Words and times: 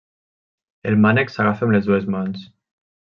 El 0.91 0.97
mànec 1.03 1.33
s'agafa 1.33 1.67
amb 1.67 1.75
les 1.75 1.85
dues 1.91 2.09
mans. 2.17 2.47